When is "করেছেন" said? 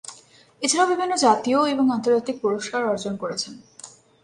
3.17-3.53